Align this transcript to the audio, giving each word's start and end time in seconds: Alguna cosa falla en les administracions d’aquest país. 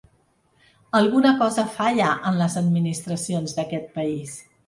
Alguna 0.99 1.33
cosa 1.41 1.65
falla 1.75 2.09
en 2.29 2.41
les 2.41 2.57
administracions 2.63 3.57
d’aquest 3.59 3.89
país. 4.01 4.35